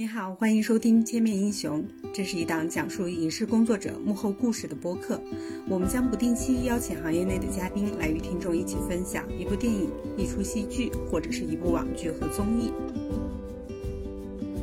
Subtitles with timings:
[0.00, 5.20] 你好，欢迎收听《千面英雄》，这是一档讲述影视工作者幕后故事的播客。
[5.68, 12.72] 我们将不定期邀请行业内的嘉宾来与听众一起分享一部电影、一出戏剧，或者是一部网剧和综艺。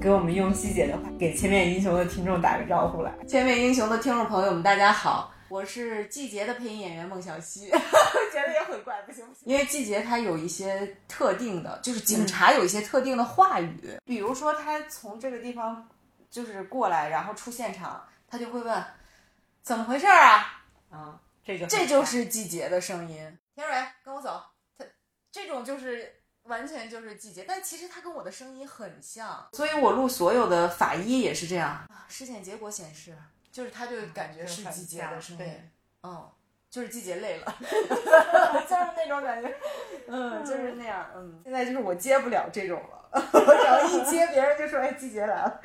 [0.02, 3.16] 给我们用细节的话，给《千面英雄》的听众打个招呼来。
[3.28, 7.70] 《千面英雄》的听众朋友们，大家好，我是季节的配音演员孟小希。
[8.32, 9.44] 觉得也很怪，不行不行。
[9.46, 15.90] 因为季节他有一些特定的，就是警察有一些特定的话语，比如说他从这个地方
[16.30, 18.84] 就是过来，然后出现场，他就会问
[19.64, 20.62] 怎么回事啊？
[20.90, 23.38] 啊，这就这就是季节的声音。
[23.56, 24.44] 田蕊，跟我走。
[24.78, 24.86] 他
[25.32, 31.70] 这种就是完全就是季节，但其实他跟我的声音很像，所以我录所有的法医也是这样。
[31.70, 33.18] 啊，尸检结果显示，
[33.58, 35.72] 就是他就感觉是季节的声音。
[36.04, 36.30] 嗯。
[36.70, 39.58] 就是季节累了， 就是那种感觉，
[40.06, 41.42] 嗯，就是那样，嗯。
[41.44, 45.62] 现在就是我接不了这种了， 我只要一接，别人就说哎，季节来了。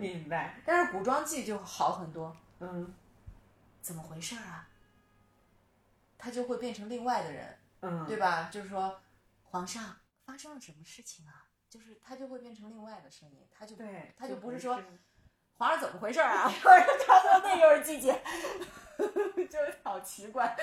[0.00, 0.56] 明白。
[0.66, 2.92] 但是古装剧就好很多，嗯。
[3.80, 4.66] 怎么回事啊？
[6.18, 8.48] 他就会变成另外的人，嗯，对吧？
[8.50, 8.98] 就是说，
[9.44, 11.46] 皇上发生了什么事情啊？
[11.68, 14.80] 就是他就会变成另外的声音，他就对，他就不是说
[15.62, 16.52] 皇上怎么回事啊？
[17.06, 18.12] 他说那就是季节。
[18.98, 20.56] 就是好奇怪，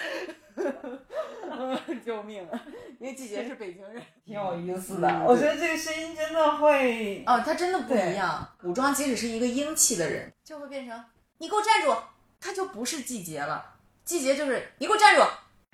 [2.05, 2.61] 救命啊！
[2.99, 5.07] 因为季节是北京人，挺有意思的。
[5.25, 8.47] 我觉得这个声音真的会哦，他真的不一样。
[8.61, 11.01] 古装即使是一个英气的人，就会变成
[11.37, 11.95] 你给我站住，
[12.41, 13.73] 他就不是季节了。
[14.03, 15.21] 季节就是你给我站住，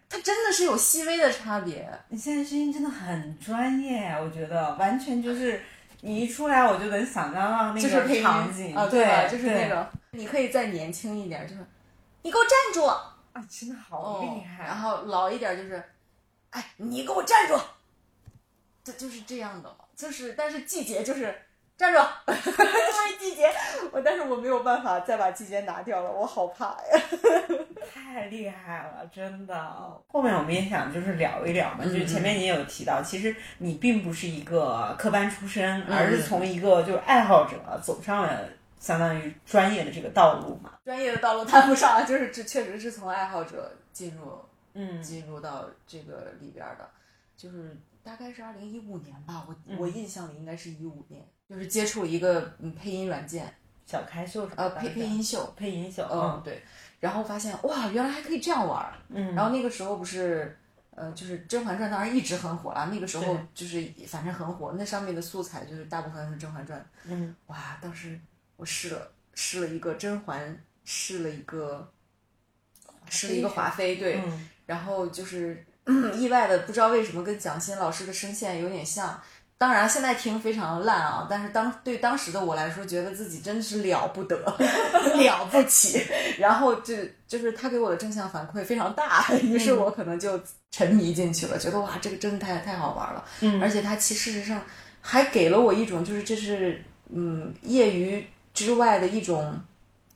[0.07, 1.87] 他真的是有细微的差别。
[2.09, 5.63] 你现在声音真的很专业，我觉得完全就是
[6.05, 11.65] 你一出来我就能想象到那个场景啊，对，就是那种你可以再年轻一点，就是。
[12.21, 12.85] 你给我站住！
[12.85, 14.65] 啊，真的好厉害。
[14.65, 15.83] 然后老一点就是，
[16.51, 17.59] 哎，你给我站住！
[18.83, 21.35] 这就是这样的，就是但是季节就是
[21.77, 23.51] 站住，因 为季节
[23.91, 27.01] 我，但是我没有办法再把季节拿掉了，我好怕呀。
[27.93, 30.01] 太厉害了，真的。
[30.07, 38.39] 后面我们也想就是聊一聊嘛，就是前面你有提到，其实你并不是一个科班出身，而是从一个就是爱好者走上了。
[38.77, 44.39] 相当于专业的这个道路嘛，专业的道路谈不上，就是这确实是从爱好者进入，
[44.73, 46.87] 嗯，进入到这个里边的，
[47.35, 52.41] 就是大概是二零一五年吧，我我印象里应该是一五年，就是接触一个
[52.79, 53.53] 配音软件，
[53.85, 56.63] 小开秀，呃，配配音秀，配音秀，嗯，对，
[56.99, 60.57] 然后发现哇，原来还可以这样玩儿，嗯，然后那个时候不是，
[60.95, 68.19] 呃，就是《甄嬛传》当然一直很火了，那个时候就是反正很火，那上面的素材就是大部分是《甄嬛传》，嗯，哇，当时。
[68.57, 71.91] 我试了试了一个甄嬛，试了一个，
[73.09, 74.23] 试了一个华妃，对，
[74.65, 75.61] 然后就是
[76.15, 79.21] 意外的不知道为什么跟蒋欣老师的声线有点像。
[79.57, 84.35] 当然现在听非常烂啊，但是当对当时的我来说，觉得自己真的是了不得，
[85.17, 86.01] 了不起。
[86.37, 86.93] 然后就
[87.27, 90.39] 就是他给我的正向反馈非常大，于是我可能就
[90.71, 93.23] 沉迷进去了，觉得哇，这个真的太太好玩了。
[93.41, 94.61] 嗯，而且他其实事实上
[95.01, 96.83] 还给了我一种就是这是
[97.13, 98.25] 嗯业余。
[98.55, 99.53] 之外的一种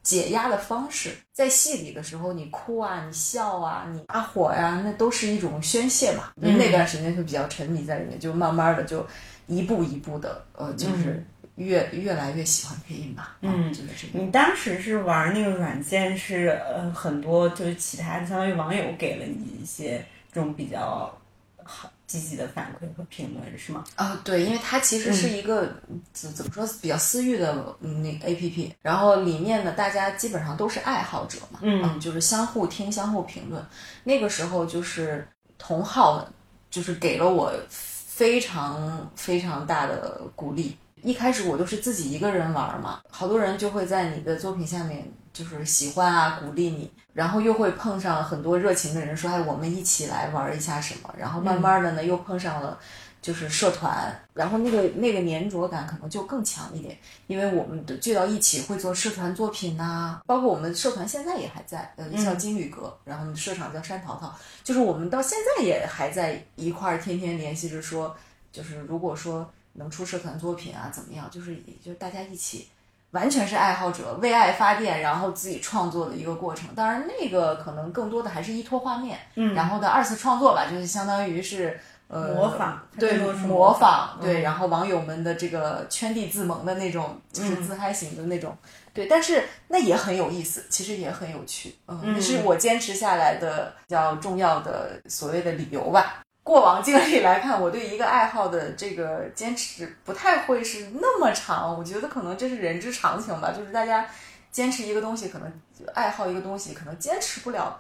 [0.02, 6.32] 解压的方式，在戏里的时候，你哭啊，你笑啊，你发火呀，那都是一种宣泄嘛。
[6.36, 9.06] 那段时间就比较沉迷在里面，就慢慢的就
[9.48, 11.24] 一步一步的，呃，就是
[11.56, 13.38] 越越来越喜欢配音吧。
[13.42, 14.24] 嗯，就是这个。
[14.24, 21.16] 你当时是玩那个软件，是呃很多就是其他的，相当于网友给了你一些这种比较
[21.64, 21.92] 好。
[22.10, 23.84] 积极的反馈和评论是吗？
[23.96, 25.72] 啊，对，因为它其实是一个
[26.12, 33.64] 怎怎么说比较私域的那 A P P，然后里面呢，大家基本上都是爱好者嘛，嗯，就是相互听、相互评论。
[34.04, 35.28] 那个时候就是
[35.60, 36.28] 同好，
[36.72, 40.76] 就是给了我非常非常大的鼓励。
[41.04, 45.08] 一开始我都是自己一个人玩嘛，好多人就会在你的作品下面
[45.40, 46.92] 就是喜欢啊，鼓励你。
[47.14, 52.78] 然后又会碰上很多热情的人，说：“哎，我们一起来玩一下什么？”然后慢慢的呢，又碰上了
[53.22, 64.34] 就是社团，然后那个那个粘着感可能就更强一点，因为我们聚到一起会做社团作品呐，包括我们社团现在也还在，呃，叫金缕阁，然后社长叫山淘淘，
[64.64, 68.16] 就是我们到现在也还在一块儿，天天联系着说，
[68.52, 71.30] 就是如果说能出社团作品啊，怎么样？
[71.30, 72.70] 就是也就大家一起。
[73.12, 76.70] 完全是爱好者为爱发电，然后自己创作的一个过程。
[76.76, 88.56] 当然，那个可能更多的还是依托画面，嗯，然后的二次创作吧，就是相当于是呃模仿，对模仿，对，然后网友们的这个圈地自萌的那种，就是自嗨型的那种，
[88.94, 89.08] 对。
[89.08, 96.22] 但是那也很有意思，其实也很有趣，嗯，是我坚持下来的比较重要的所谓的理由吧。
[96.50, 101.78] 过往经历来看，我对一个爱好的这个坚持不太会是那么长。
[101.78, 104.04] 我觉得可能这是人之常情吧，就是大家
[104.52, 105.62] 坚持一个东西，可能
[105.94, 107.80] 爱好一个东西，可能坚持不了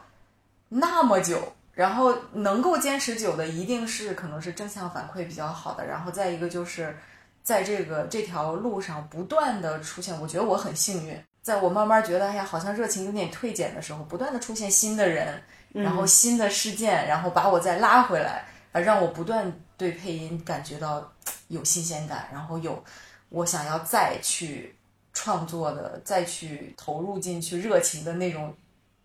[0.67, 1.51] 那么久。
[1.73, 5.87] 然后能够坚持久的，一定是可能是正向反馈比较好的。
[5.87, 6.95] 然后再一个就是
[7.41, 18.45] 在这个这条路上不断的出现，我觉得我很幸运，在我慢慢觉得哎呀好像热情有点退减的时候，不断的出现新的人，然后新的事件，然后把我再拉回来。
[18.71, 21.11] 啊，让我不断对配音感觉到
[21.47, 22.83] 有新鲜感，然后有
[23.29, 24.75] 我想要再去
[25.13, 28.53] 创作的、再去投入进去热情的那种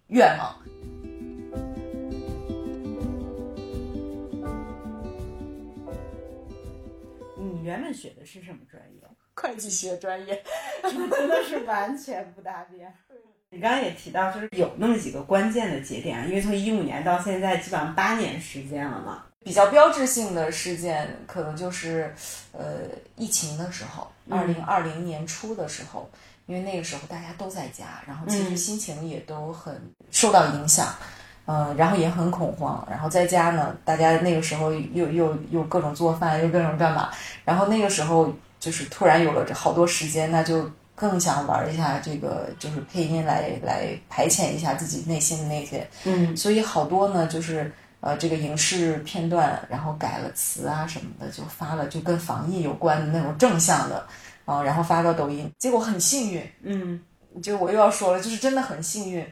[0.08, 0.56] 愿望。
[7.38, 9.00] 你原本学的是什么专业？
[9.34, 10.44] 会计学专业，
[10.82, 12.94] 真的是完全不搭边。
[13.50, 19.26] 你刚刚也提到，就是有那么几个关键的节点，因为从一五年到现在，基本上八年时间了嘛。
[19.44, 22.12] 比较标志性的事件，可能就是，
[22.52, 22.64] 呃，
[23.14, 26.08] 疫情的时候，二零二零年初的时候，
[26.46, 29.78] 因为那个时候大家都在家，然后其实心情也都很
[30.10, 30.88] 受到影响，
[31.44, 37.10] 嗯，然后也很恐慌，然后在家呢，大家那个时候又又又各种做饭，又各种干嘛，
[37.44, 47.70] 然后那个时候就是突然有了这好多时间，那就更想玩一下这个，就是配音来来排遣一下自己内心的那些，嗯，所以好多呢就是。
[48.04, 54.06] 呃，这个影视片段，然后改了词啊什么的，就发了，就跟防疫有关的那种正向的，
[54.44, 57.00] 啊，然后发到抖音，结果很幸运，嗯，
[57.42, 59.26] 就我又要说了，就是真的很幸运，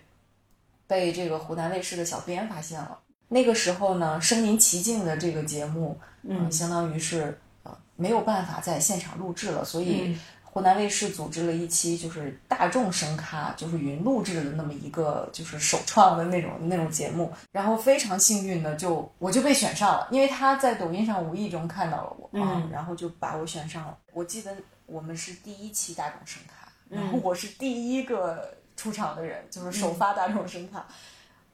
[0.87, 2.99] 被这个湖南卫视的小编发现了。
[3.29, 10.17] 那个时候呢，身临其境的这个节目，嗯，相当于是呃没有办法在现场录制了，所以。
[10.53, 23.97] 湖南卫视组织了一期就是大众声咖，就是云录制的那么一个就是首创的那种那种节目，然后非常幸运的就我就被选上了，因为他在抖音上无意中看到了我，嗯，然后就把我选上了。
[24.13, 24.55] 我记得
[24.85, 30.87] 我们是第一期大众声咖，然后我是第一个出场的人，就是首发大众声咖，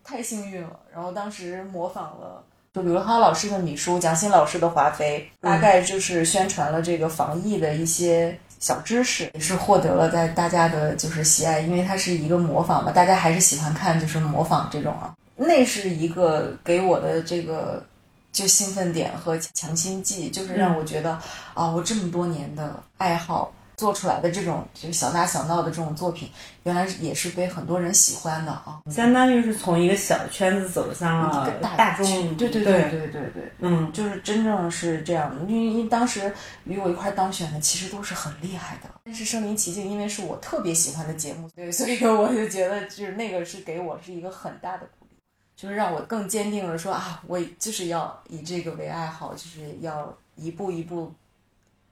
[0.02, 0.80] 太幸运了。
[0.92, 8.36] 然后当时模仿了就刘德华老师的米叔，蒋欣老师的华妃，大概就是宣传了这个防疫的一些。
[8.58, 15.14] 小知识也是获得了在大家的就是喜爱，因为它是一个模仿嘛，大家还是喜欢看就是模仿这种啊。
[15.36, 17.84] 那是一个给我的这个
[18.32, 21.18] 就兴奋点和强心剂，就是让我觉得
[21.54, 23.52] 啊，我这么多年的爱好。
[23.78, 26.28] 做出来的这种就是小打小闹的这种作品，
[26.64, 28.82] 原来也是被很多人喜欢的啊！
[28.90, 35.44] 相当于是从一个小圈子走向了大众，对对对对对对，嗯，就是真正是这样的。
[35.44, 36.34] 因为因为当时
[36.64, 45.16] 与我一块当选的其实都是很厉害的，但是身临其境，因为是我特别喜欢的节目，对， 所以我就觉得就是那个是给我是一个很大的鼓励，
[45.54, 51.14] 就是让我更坚定了说啊，我就是要以这个为爱好，就是要一步一步。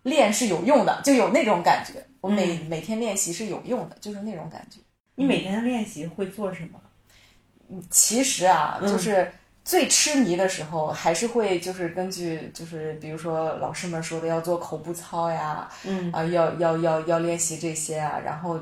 [0.07, 1.95] 练是有用的，就有那种感觉。
[2.21, 4.79] 我每每天练习是有用的，就是那种感觉。
[5.17, 7.83] 你每天的练习会做什么？
[7.91, 9.33] 其实啊，就是
[9.65, 18.21] 最痴迷的时候，还是会就是根据就是比如说老师们说的要做口部操呀，嗯啊要要要要练习这些啊。
[18.25, 18.61] 然后，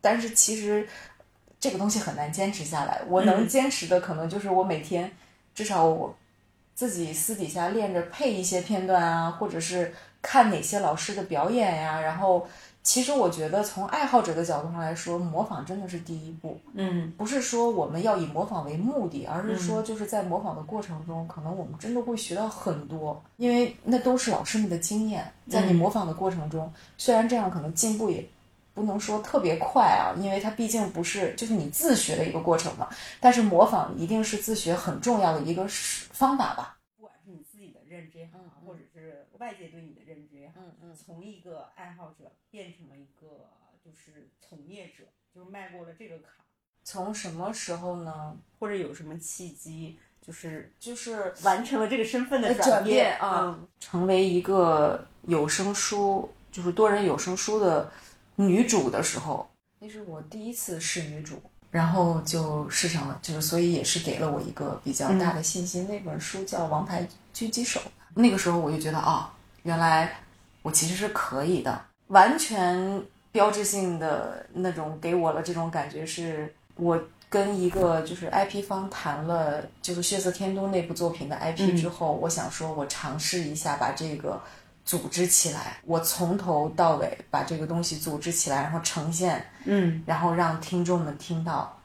[0.00, 0.86] 但是其实
[1.60, 3.00] 这个东西很难坚持下来。
[3.08, 5.10] 我能坚持的可能就是我每天
[5.54, 6.16] 至少我
[6.74, 9.94] 自己私底下练着配一些片段啊，或者是。
[10.24, 12.00] 看哪些老师的表演呀？
[12.00, 12.48] 然后，
[12.82, 16.58] 其实我觉得从爱好者的角度上来说，模仿真的是第一步。
[16.72, 25.30] 嗯，不是说我们要以模仿为目的，而是说就是在模仿的过程中，可能我们真的会学到很多，因为那都是老师们的经验。
[25.48, 28.26] 在你模仿的过程中，虽然这样可能进步也
[28.72, 32.88] 不能说特别快啊，因为它毕竟不是就是你自学的一个过程嘛。
[33.20, 36.70] 但是模仿一定是自学很重要的一个方法吧。
[37.86, 38.53] 认知也好，或者是
[39.44, 43.50] 外界对你的认知也好，嗯嗯，从一个爱好者变成了一个
[43.84, 46.30] 就是从业者，就是迈过了这个坎。
[46.82, 48.34] 从什么时候呢？
[48.58, 57.92] 或者有什么契机，就是就是完成了这个身份的转变啊，成为一个有声书，就是多人有声书的
[58.36, 59.46] 女主的时候，
[59.78, 61.42] 那是我第一次是女主，
[61.74, 65.88] 然后就试上了，就是所以也是给了我一个比较大的信心。
[65.88, 67.02] 那本书叫《王牌》。
[67.34, 67.80] 狙击手，
[68.14, 69.28] 那个时候我就觉得啊，
[69.64, 70.08] 原来
[70.62, 71.84] 我其实是可以的。
[72.06, 73.02] 完全
[73.32, 76.96] 标志性的那种给我了这种感觉，是我
[77.28, 84.40] 跟一个就是 IP 方谈了，就是《血色天都》那部作品的 IP 之后，我想说，我尝试一下把这个
[84.84, 91.80] 组织起来，我从头到尾把这个东西组织起来，然后呈现，嗯，然后让听众们听到，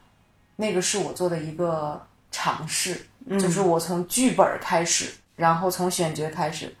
[0.56, 5.12] 那个是我做的一个尝试，就是我从剧本开始。
[5.36, 6.76] 然后从选角开始，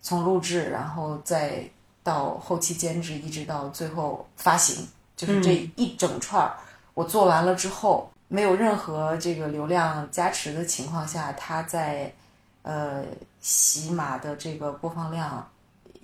[0.00, 1.68] 从录制，然后再
[2.04, 6.54] 到后期监制，一直到最后发行，就是这一整串儿，
[6.94, 12.14] 我做完了之后，没有任何这个流量加持的情况下，它在
[12.62, 13.02] 呃
[13.40, 15.44] 喜马的这个播放量。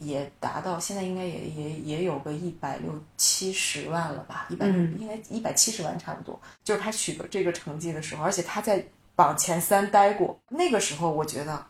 [0.03, 6.41] 也达到现在应该也也也有个一百六七十万了吧，一百应该一百七十万差不多。
[6.65, 8.83] 就是他取得这个成绩的时候，而且他在
[9.15, 11.67] 榜前三待过，那个时候我觉得，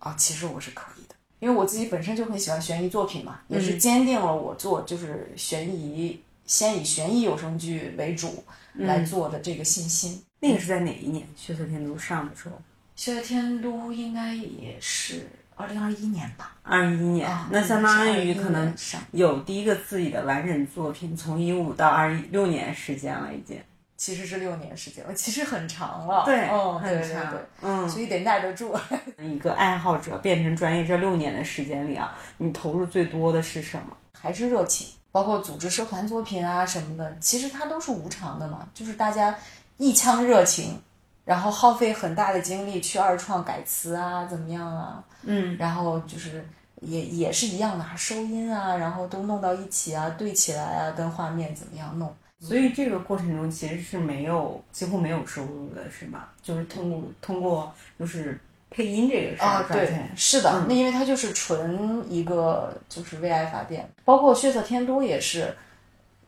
[0.00, 8.42] 啊，其实我是可以的，因为我自己本身就很喜欢悬疑作品嘛，也是坚定了我做就是悬疑，先以悬疑有声剧为主
[8.74, 10.20] 来做的这个信心。
[10.40, 11.24] 那个是在哪一年？
[11.36, 12.56] 《血色天都》上的时候，
[12.96, 15.28] 《血色天都》应该也是。
[15.60, 18.74] 二零二一年吧，二一年，那相当于可能
[19.12, 23.60] 有第一个自己的完整作品，从一五到二一六年时间了，已经，
[23.96, 28.74] 其实是六年时间了，其实很长了，对，哦很长，嗯，所以得耐得住。
[29.18, 33.94] 一个爱好者变成专业这六年的时间里啊，你投入最多的是什么？
[34.18, 39.36] 还是热情，包括组织社团作品啊什么的，其实它都是无偿的嘛，就是大家
[39.76, 40.80] 一腔热情。
[41.30, 45.00] 然后耗费很大的精力去二创改词啊，怎么样啊？
[45.22, 46.44] 嗯，然后就是
[46.80, 52.12] 也也是一样的，收音啊，然后都弄到一起啊，对起来啊，跟画面怎么样弄？
[52.40, 56.24] 所以这个过程中其实是没有几乎没有收入的，是吗？
[56.42, 58.36] 就是通过通过就是
[58.68, 65.54] 配音这个事啊，对，是的，那因为它就是纯一个就是为爱发电，包括血色天都也是。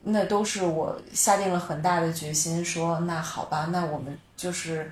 [0.04, 4.90] 那都是我下定了很大的决心，说那好吧，那我们就是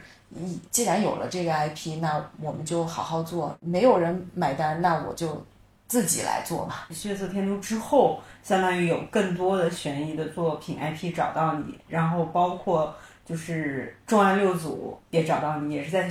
[0.71, 3.57] 既然有了这个 IP，那我们就好好做。
[3.61, 5.45] 没有人买单，那我就
[5.89, 6.87] 自己来做吧。
[6.91, 12.95] 血色天珠之后，相当于有更多的悬疑的作品 IP 找到你，然后包括
[13.27, 16.09] 就是重案六组也找到你，也是在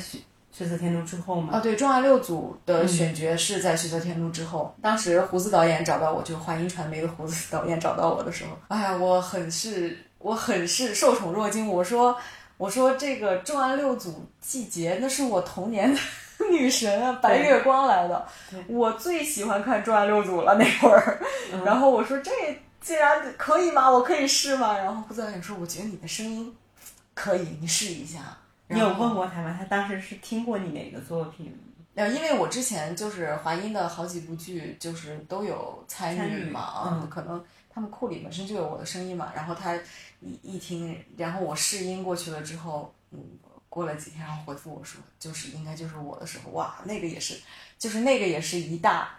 [0.66, 0.70] 血。
[0.70, 1.54] 色天都之后吗？
[1.54, 4.74] 啊，对，重案六组的选角是在血色天都之后。
[4.82, 11.68] 当时胡子导演找到我，就华音传媒的胡子导演找到我的时候，哎呀，我很是，我很是受宠若惊。
[11.68, 12.16] 我说，
[12.58, 16.00] 我说这个重案六组季节，那是我童年的
[16.52, 18.28] 女神啊，白月光来的，
[18.68, 21.20] 我最喜欢看重案六组了那会儿。
[21.66, 22.32] 然后我说，这
[22.80, 23.90] 既然可以吗？
[23.90, 24.78] 我可以试吗？
[24.78, 26.56] 然后胡子导演说，我觉得你的声音
[27.16, 28.20] 可以，你试一下。
[28.70, 29.56] 你有问过他吗？
[29.58, 31.58] 他当时是听过你哪个作品？
[31.96, 39.34] 呃，因为我之前就是华音的好几部剧，就是都有参与嘛，嗯，可能他们库里本身就有我的声音嘛。
[39.36, 39.76] 然后他
[40.22, 43.20] 一一听，然后我试音过去了之后，嗯，
[43.68, 47.38] 过了几天，然后回复我说，就是应该就是我的时候，哇，那个也是，
[47.78, 49.10] 就是那个也是一大，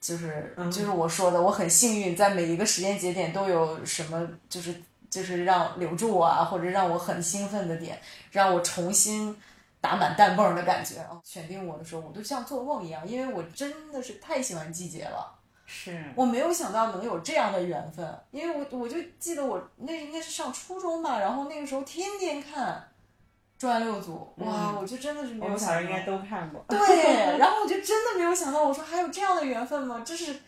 [0.00, 4.74] 就是就是我说的，我很幸运，在每一个时间节点都有什么，就是。
[5.10, 8.00] 就是让留住我啊，或者让我很兴奋的点，
[8.30, 9.34] 让我重新
[9.80, 11.18] 打满弹泵的感觉啊！
[11.24, 15.34] 选定我的时候，我都像做梦一样，因为我真的是太喜欢季节了。
[15.66, 22.74] 是我没有想到能有这样的缘分，因为我我就记得我那应该是上初中吧，然后那个时候天天看
[23.60, 25.80] 《转六组》，哇，我就真的是没有想到。
[25.80, 26.64] 应该都看过。
[26.68, 30.02] 对，然后我就真的没有想到，我说还有这样的缘分吗？
[30.04, 30.40] 这是。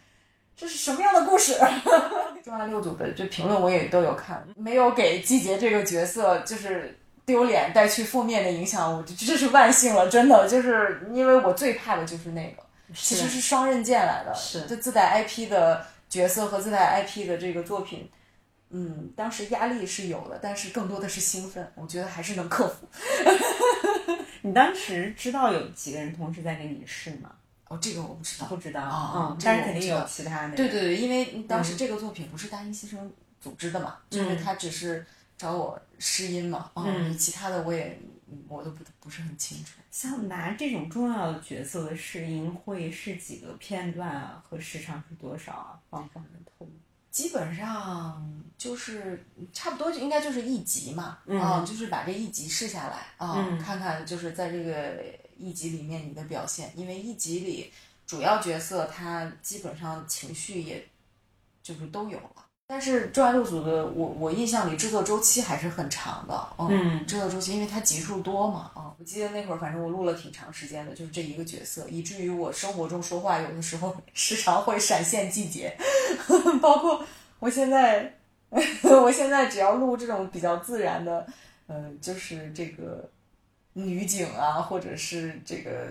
[0.56, 1.54] 这是什么样的故事？
[2.44, 12.62] 中央六组的这评论我也都有看，没有给季节这个角色就是丢脸带去负面的影响，我这是万幸了，真的就是因为我最怕的就是那个，
[12.94, 18.10] 其实是双刃剑来的，是就自带 IP 的角色和自带 IP 的这个作品，
[18.70, 22.88] 嗯，当时压力是有的，但是更多的是兴奋，我觉得还是能克服。
[24.42, 27.30] 你当时知道有几个人同时在给你试吗？
[27.70, 30.56] 哦，这个我不知道，不知道啊，嗯，但是肯定有其他的。
[30.56, 33.08] 对对对，因为当时这个作品不是大音牺牲
[33.40, 35.06] 组织的嘛，就是他只是
[35.38, 37.96] 找我试音嘛，嗯，其他的我也
[38.48, 39.74] 我都不不是很清楚。
[39.88, 44.42] 像拿这种重要的角色的试音，会是几个片段啊？
[44.50, 45.78] 和时长是多少啊？
[45.88, 46.72] 方方的透露。
[47.12, 55.19] 基本上就是差不多，应该就是一集嘛，啊，就是把这一集试下来啊，看看就是在这个。
[55.40, 57.72] 一集里面你的表现，因为一集里
[58.06, 60.86] 主要角色他基本上情绪也，
[61.62, 62.46] 就是都有了。
[62.66, 75.76] 但是《重案六组》的我我印象里制作周期还是很长的，嗯，制作周期因为它集数多嘛，啊，我记得那会儿反正我录了挺长时间的，就是这一个角色，以至于我生活中说话有的时候时常会闪现季节，
[76.62, 77.04] 包括
[77.40, 78.14] 我现在，
[79.02, 81.26] 我现在只要录这种比较自然的，
[81.66, 83.10] 嗯，就是这个。
[83.72, 85.88] 女警啊，或者是这个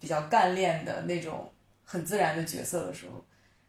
[0.00, 1.50] 比较干练的那种
[1.84, 3.24] 很自然的角色的时候，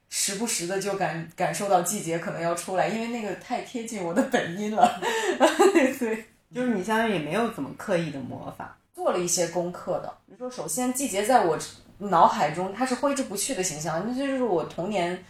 [0.09, 4.99] 时不时的就感感受到季节可能要出来，因为那个太贴近我的本音了。
[5.99, 10.17] 对，就是你相当于也没有怎么刻意的模仿，做了一些功课的。
[10.25, 11.57] 比如说，首先季节在我
[11.97, 15.23] 脑海中它是挥之不去的形象，那就是我童年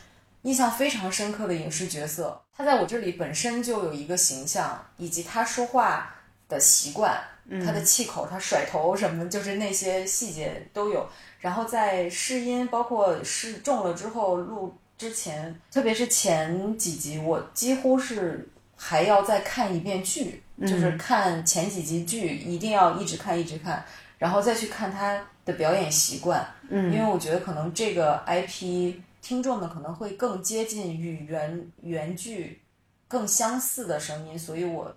[0.43, 2.41] 印象非常深刻的影视角色。
[2.55, 6.15] 他在我这里本身就有一个形象，以及他说话
[6.47, 7.21] 的习惯，
[7.63, 11.07] 他的气口，他甩头什么，就是那些细节都有。
[11.39, 18.47] 然后在试音，包括试中了之后录之前，特别是前几集，我几乎是
[18.77, 23.85] 还要再看一遍剧，就是看前几集剧，一定要一直看一直看，
[24.17, 26.47] 然后再去看他的表演习惯。
[26.69, 32.61] 嗯，因为我觉得可能这个 IP 听众们可能会更接近与原原剧
[33.09, 34.95] 更相似的声音，所以我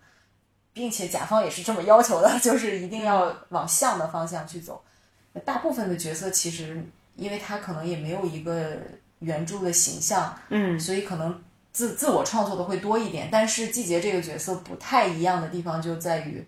[0.76, 4.84] 并且甲方也是这么要求的， 就是一定要往像的方向去走。
[5.42, 8.76] 大部分的角色其实，因为他可能也没有一个
[9.20, 11.42] 原著的形象，嗯，所以可能
[11.72, 13.30] 自自我创作的会多一点。
[13.32, 16.46] 但是季节这个角色不太一样的地方就在于，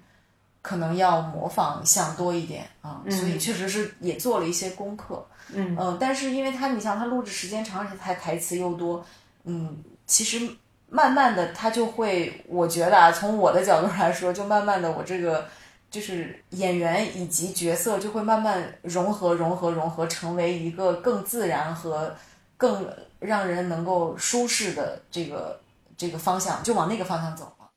[0.60, 5.96] 可能要模仿像多一点啊，所以确实是也做了一些功课，嗯嗯。
[5.98, 9.02] 但是因为他，你像他录制时间长，而且他台词又多，
[9.44, 10.46] 嗯，其实
[10.88, 15.48] 慢慢的他就会，我觉得啊，从我的角度来说，就慢慢的我这个。
[15.90, 22.14] 就是演员以及角色就会慢慢融合、融合、融合，成为一个更自然和
[22.58, 25.58] 更让人能够舒适的这个
[25.96, 27.70] 这个方向，就往那个方向走了。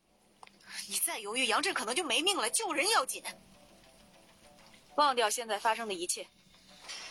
[0.90, 2.50] 你再犹豫，杨震可能就没命了。
[2.50, 3.24] 救人要紧，
[4.96, 6.28] 忘掉现在发生的一切，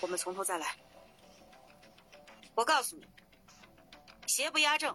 [0.02, 0.74] 我们从头再来。
[2.54, 3.06] 我告诉你，
[4.26, 4.94] 邪不压正，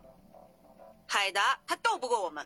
[1.16, 2.46] 海达他斗不过我们。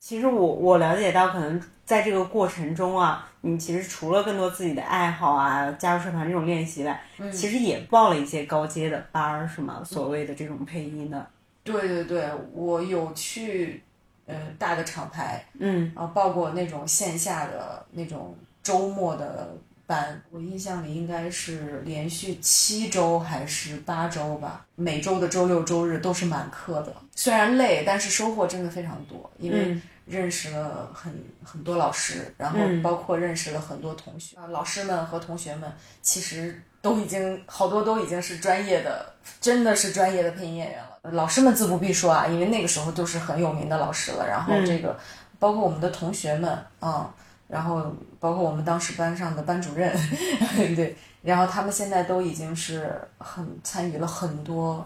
[0.00, 7.00] 其实我我了解到，可能在这个过程中啊，你其实除了更多自己的爱好啊，加入社团这种练习外，
[7.32, 9.80] 其实也报了一些高阶的班儿，是吗？
[9.84, 11.26] 所谓的这种配音的。
[11.62, 13.82] 对对对，我有去，
[14.26, 29.80] 呃，大的厂牌，嗯，然后报过那种线下的那种周末的班，我印象里应该是连续七周还是八周吧，每周的周六周日都是满课的，虽然累，但是收获真的非常多，因为。
[30.06, 31.10] 认识了很
[31.42, 41.10] 很多老师，然后包括认识了很多同学啊，老师们和同学们其实都已经好多都已经是专业的，真的是专业的配音演员了。
[41.12, 44.28] 老师们自不必说啊，因为那个时候都是很有名的老师了。
[44.28, 44.94] 然后这个
[45.38, 47.10] 包括我们的同学们啊，
[47.54, 49.96] 然后包括我们当时班上的班主任，
[50.74, 54.84] 对，然后他们现在都已经是很参与了很多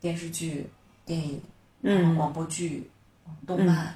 [0.00, 0.70] 电视剧、
[1.04, 1.42] 电影、
[1.82, 2.88] 嗯，广播剧、
[3.44, 3.92] 动漫。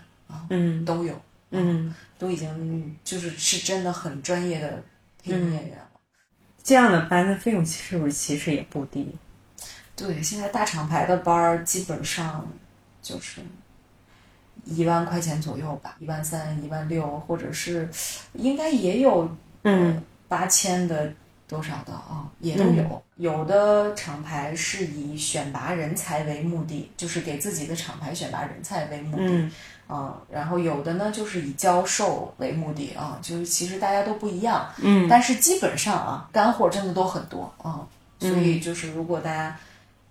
[0.49, 1.21] 嗯，都有，
[1.51, 4.83] 嗯，都已经就是是真的很专业的
[5.23, 5.89] 配音演员了。
[6.63, 9.15] 这样的班的费用是不是其实也不低。
[9.95, 12.47] 对，现在大厂牌的班儿基本上
[13.03, 13.41] 就是
[14.65, 17.89] 一万块钱左右吧，一万三、一万六，或者是
[18.35, 19.29] 应该也有
[19.65, 21.13] 嗯八千的
[21.49, 23.03] 多少的啊，也都有。
[23.17, 29.51] 有的厂牌是以选拔人才为目的，就是给自己的厂牌选拔人才为目的。
[29.93, 37.85] 嗯，然后有的呢，就是以教授为目的啊，就是其实大家都不一样，嗯，但是基本上啊，干货真的都很多啊，
[38.21, 39.57] 所以就是如果大家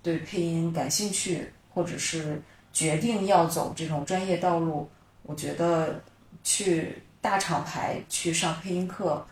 [0.03, 4.89] 对配音感兴趣，或者是决定要走这种专业道路，
[5.23, 6.01] 我觉得
[6.43, 9.25] 去大厂牌去上配音课，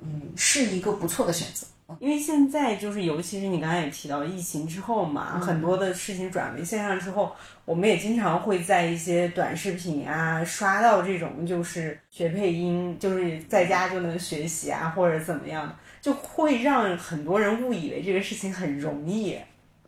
[0.00, 1.66] 嗯，是一个不错的选择。
[2.00, 19.38] 因为现在就是，尤其是你刚才也提到疫情之后嘛，很多的事情转为线上之后，我们也经常会在一些短视频啊刷到这种，就是学配音，就是在家就能学习啊，或者怎么样，就会让很多人误以为这个事情很容易。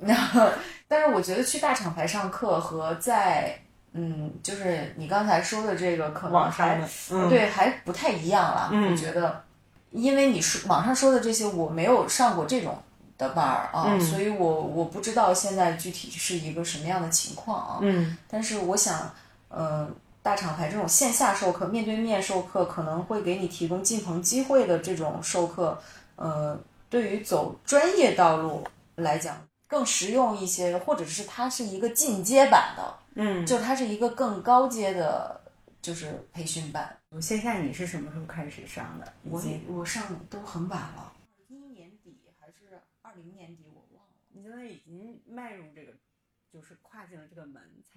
[0.00, 0.48] 然后，
[0.90, 3.56] 但是我觉得去大厂牌上课和在，
[3.92, 6.84] 嗯，就是你刚才说的这个可能还
[7.28, 9.44] 对还不太一样了，我觉得。
[9.92, 12.76] 因为你说网上说的这些，我没有上过这种
[13.18, 17.78] 的班儿啊，所以我我不知道现在具体是一个什么样的情况啊。
[17.82, 19.12] 嗯，但是我想，
[19.48, 19.88] 呃，
[20.22, 25.76] 大厂牌这种线下授课、面对面授课，可能会给你提供进棚机会的这种授课，
[26.14, 26.56] 呃，
[26.88, 29.36] 对于走专业道路来讲
[29.70, 35.40] 更实用一些，或者是它是一个进阶版的，嗯，就它是一个更高阶的，
[35.80, 36.98] 就是培训班。
[37.20, 39.12] 线下你是什么时候开始上的？
[39.22, 41.12] 我我上都很晚了，
[41.48, 44.12] 一一年底还是二零年底，我忘了。
[44.32, 45.92] 你现在已经迈入这个，
[46.52, 47.89] 就是跨进了这个门才。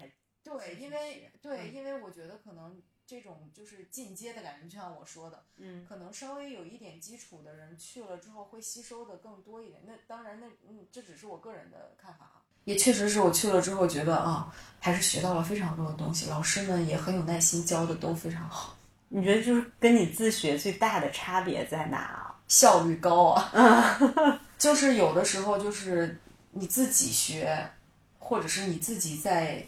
[0.43, 9.81] 对，因为对，因为我觉得可能这种就是进阶的感觉，就像我说的，嗯，可能稍微有一点基础的人去了之后会吸收的更多一点。
[9.85, 12.41] 那当然，那嗯，这只是我个人的看法啊。
[12.65, 18.77] 也确实是我去了之后觉得啊，还是学到了非常多的东西，老师们也很有耐心，教的都非常好。
[19.09, 22.39] 你觉得就是跟你自学最大的差别在哪啊？
[22.47, 23.99] 效率高啊！
[24.57, 26.17] 就是有的时候就是
[26.51, 27.69] 你自己学，
[28.17, 29.65] 或者是你自己在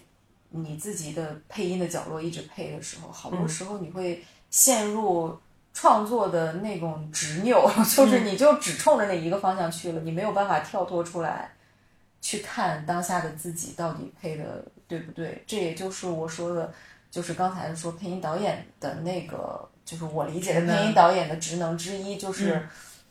[0.63, 5.37] 你自己的配音的角落一直配的时候，好多时候你会陷入
[5.73, 11.51] 创作的那种执拗， 就是你就只冲着那一个方向去了，你没有办法跳脱出来。
[12.21, 15.43] 去看当下的自己到底配的对不对？
[15.45, 16.73] 这也就是我说的，
[17.11, 22.67] 就是刚才说配音导演的那个，就是我理解的配音导演的职能之一，就是，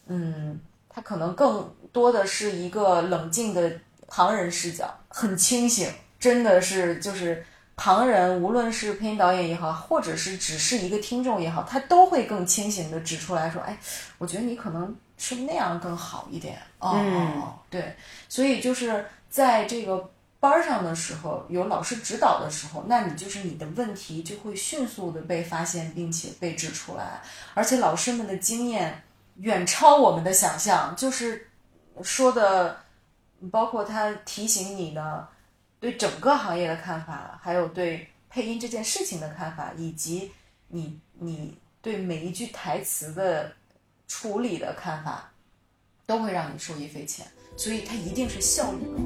[0.07, 3.71] 嗯，他可能更多的是一个冷静的
[4.09, 5.89] 旁人视角，很清醒，
[6.25, 7.45] 真的是就是
[7.77, 13.77] 旁人，无论是配音导演也好，或者是只是一个听众也好，他都会更清醒的指出来说，哎，
[14.17, 14.97] 我觉得你可能。
[15.17, 17.95] 是那样更好一点哦，对，
[18.29, 20.11] 所以就是在这个
[20.41, 27.23] 班上的时候，有老师指导的时候，那你就是你的问题就会迅速的被发现，并且被指出来，
[27.55, 29.05] 而且老师们的经验
[29.37, 31.49] 远超我们的想象，就是
[32.03, 32.77] 说的，
[33.53, 35.29] 包括他提醒你的
[35.85, 40.33] 对整个行业的看法，还有对配音这件事情的看法，以及
[40.69, 43.53] 你你对每一句台词的。
[44.07, 45.33] 处理的看法
[46.07, 48.99] 都会让你受益匪浅，所以它一定是效率高。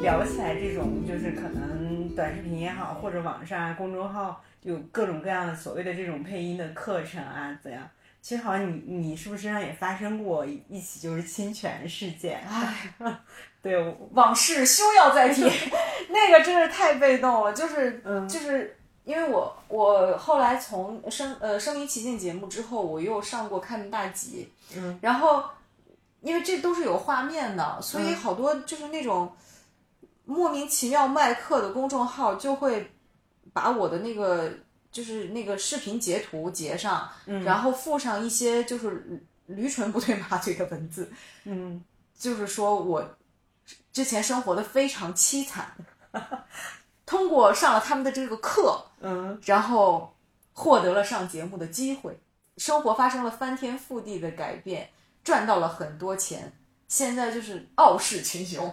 [0.00, 7.88] 聊起来这种就是可能短视频也好，或者网上啊公众号有各种各样的所谓的这种配音的课程啊怎样？
[8.22, 12.40] 其实好像你你是不是身上也发生过一起就是侵权事件？
[12.48, 12.90] 唉，
[13.64, 15.42] 对，往事休要再提，
[16.10, 18.78] 那个真是太被动了，就是就是。
[19.04, 25.44] 因为我我后来从声呃声临其境节目之后，我又上过看大吉，嗯，然后
[26.22, 29.30] 因为这都是有画面的，所以好多就是那种
[30.24, 32.90] 莫名其妙卖课的公众号就会
[33.52, 34.50] 把我的那个
[34.90, 41.12] 就是那个视频截图截上，嗯，然后附上一些就是驴唇不对马嘴的文字，
[41.44, 41.84] 嗯，
[42.18, 43.06] 就是说我
[43.94, 45.74] 之前生活的非常凄惨。
[47.06, 50.14] 通过上了他们的这个课，嗯，然后
[50.52, 52.18] 获得了上节目的机会，
[52.56, 54.90] 生活发生了翻天覆地的改变，
[55.22, 56.52] 赚到了很多钱，
[56.88, 58.72] 现在就是傲视群雄。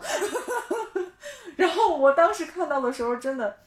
[1.55, 3.57] 然后我当时看到的时候真的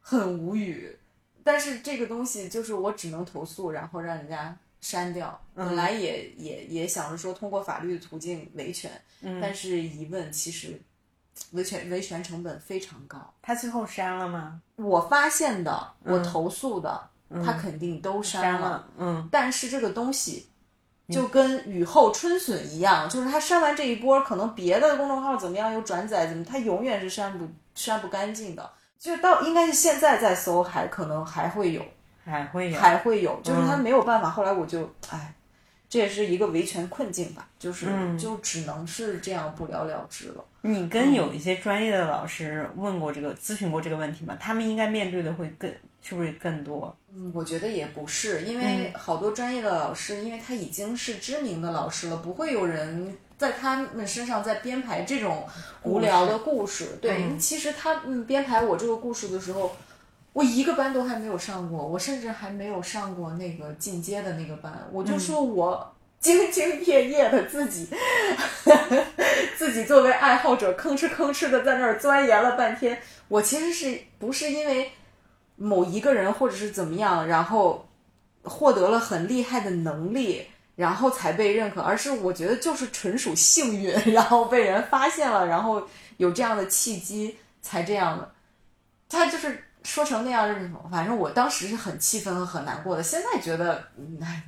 [0.00, 0.96] 很无语，
[1.42, 5.40] 但是这个东西就是我只能投诉，然后让人家删掉。
[5.54, 8.90] 本来也也也想着说通过法律的途径维权，
[9.40, 10.78] 但是一问其实。
[11.50, 14.62] 维权维权成本非常高，他最后删了吗？
[14.76, 17.10] 我发现的，我投诉的，
[17.44, 18.88] 他肯定都删了。
[18.96, 20.46] 嗯，但是这个东西
[21.08, 28.70] 就跟雨后春笋一样，就是他删完这一波，可能别的公众号怎么样又转载，怎么他永远是删不删不干净的。
[28.96, 31.84] 就到应该是现在在搜，还可能还会有，
[32.24, 34.30] 还会有，还会有，就是他没有办法。
[34.30, 35.34] 后来我就哎。
[35.86, 37.86] 这也是一个维权困境吧，就是
[38.18, 40.44] 就只能是这样不了了之了。
[40.62, 44.36] 你跟有一些专业的老师问过这个、咨询过这个问题吗？
[44.40, 46.96] 他们应该面对的会更是不是更多？
[47.14, 55.46] 嗯，我觉得也不是，因为好多专业的老师，因为他已经是知名的老师了，不会有人在他们身上再编排这种
[55.84, 56.98] 无聊的故事。
[57.00, 59.76] 对，其实他们编排我这个故事的时候，
[60.34, 65.90] 我一个班都还没有上过，我甚至还没有上过那个进阶的那个班，我就说我。
[66.24, 67.86] 兢兢业业的自己，
[69.58, 72.98] 自己作为爱好者吭哧吭哧的在那儿钻研了半天。
[73.28, 74.90] 我其实是不是因为
[75.56, 77.86] 某一个人或者是怎么样，然后
[78.42, 88.32] 获得了很厉害的能力，然后才被认可，而是我觉得就是纯属幸运，然后被人发现了，然后有这样的契机才这样的。
[89.10, 93.02] 他就是说成那样，反正我当时是很气愤和很难过的。
[93.02, 93.86] 现在觉得，
[94.20, 94.42] 哎，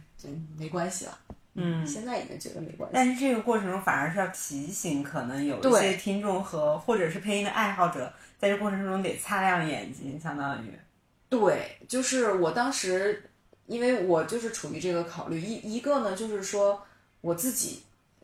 [0.59, 1.19] 没关系了。
[1.59, 2.93] 嗯，现在已经觉得没关系。
[2.93, 10.71] 但是这个过程中反而是要提醒，可能有一些听众和或者是配音的爱好者，在这过程中得擦亮眼睛，相当于。
[11.29, 13.31] 对，就是我当时，
[13.67, 16.83] 因为我就是处于这个考虑，一一个呢，就是说
[17.23, 17.83] 我自己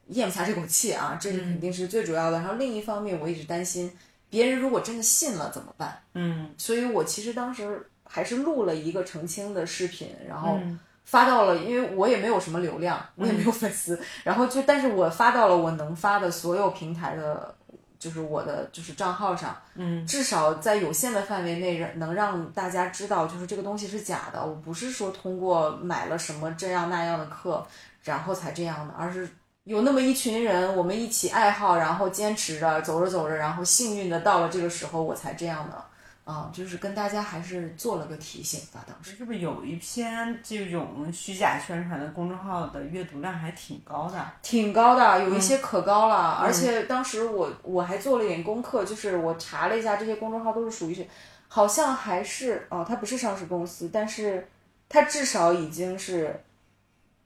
[0.09, 2.38] 咽不下这口气啊，这是肯定是最主要的。
[2.38, 3.90] 然后另一方面，我一直担心
[4.33, 6.03] 别人如果真的信了怎么办？
[6.14, 10.59] 嗯，所以我其实当时还是录了一个澄清的视频，然后。
[11.05, 17.55] 发到了，因为我也没有什么流量，我也没有粉丝，然后就，但是我发到了我能发的所有平台的，
[17.99, 27.66] 就是我的就是账号上，嗯，至少在有限的范围内让能让大家知道，就是这个东西是假的，我不是说通过买了什么这样那样的课，
[28.05, 29.29] 然后才这样的，而是
[29.64, 35.85] 有那么一群人，我们一起爱好，然后坚持着走着走着，然后幸运的到了这个时候，我才这样的，
[36.25, 38.85] 啊，就是跟大家还是做了个提醒吧。
[38.88, 44.27] 当时是不是有一篇这种虚假宣传的公众号的阅读量还挺高的？
[44.42, 46.38] 挺高的，有一些可高了。
[46.42, 51.09] 而且当时我我还做了一点功课，就是我查了一下这些公众号都是属于，
[51.46, 54.48] 好像还是哦，它不是上市公司，但是
[54.88, 56.42] 它至少已经是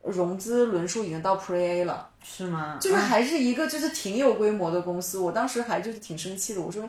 [0.07, 2.79] 融资轮数已经到 Pre A 了，是吗？
[2.81, 5.19] 就是还是一个就是挺有规模的公司。
[5.19, 6.89] 我当时还就是挺生气的，我说。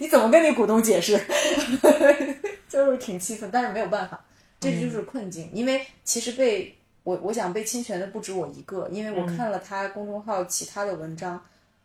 [0.00, 1.16] 你怎么跟你股东解释？
[2.68, 4.20] 就是挺气愤，但是没有办法，
[4.58, 5.48] 这就是困境。
[5.52, 11.40] 因为其实被我，我想被侵权的不止我一个，因为我看了他公众号其他的文章，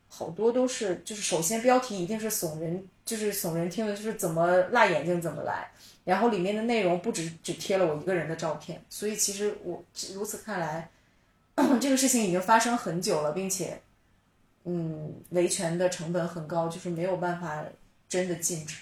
[0.10, 5.70] 好多都是就是首先标题一定是耸人，就是耸人听闻，就是怎么辣眼睛怎么来，
[6.06, 10.90] 然后里面的内容不止只贴了我一个人的照片，所以其实我如此看来，
[11.82, 13.82] 这个事情已经发生很久了，并且。
[14.68, 17.64] 嗯，维权的成本很高，就是没有办法
[18.10, 18.78] 真的禁止。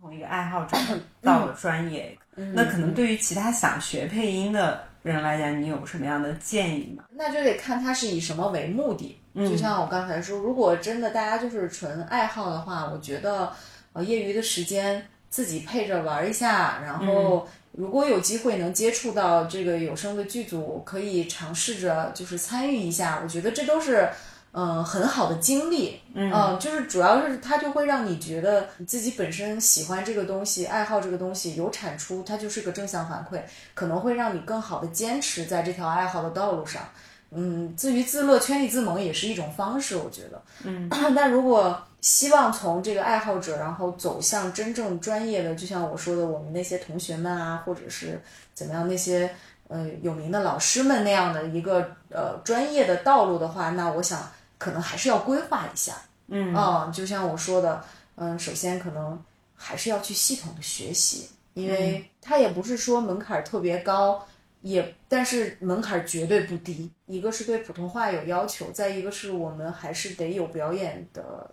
[0.00, 0.76] 从一个爱好者
[1.22, 7.04] 到了专业，那可能对于其他想学配音的人来讲，你有什么样的建议吗？
[7.12, 9.16] 那就得看他是以什么为目的。
[9.36, 13.52] 就像我刚才说，如果真的大家就是纯爱好的话，我觉得
[13.92, 23.20] 呃业余的时间自己配着玩一下，然后如果有机会能接触到这个有声的剧组，可以尝试着就是参与一下。
[23.22, 24.08] 我觉得这都是。
[24.50, 33.42] 嗯，很好的经历，嗯，就是主要是它就会让你觉得你自己本身喜欢这个东西，爱好这个东西，有产出，它就是个正向反馈，
[33.74, 36.82] 可能会让你更好的坚持在这条爱好的道路上。
[37.30, 40.42] 嗯，自娱自乐、圈里自萌也是一种方式，我觉得。
[40.64, 48.20] 嗯， 但如果希望从这个爱好者，然后走向真正专业的，就像我说的，我们那些同学们啊，或者是
[48.54, 49.34] 怎么样那些
[49.68, 54.28] 呃有名的老师们那样的一个呃专业的道路的话，那我想。
[54.60, 55.94] 可能还是要规划一下，
[56.26, 57.80] 嗯，就像我说的，
[58.16, 59.16] 嗯，首先可能
[59.54, 64.26] 还是要去系统的学习，因为它也不是说门槛特别高，
[64.62, 66.90] 也但是门槛绝对不低。
[67.06, 71.48] 一个是对普通话有要求，再一个是我们还是得有表演的